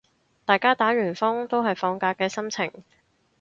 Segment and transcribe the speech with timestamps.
[0.45, 2.71] 大家打完風都係放假嘅心情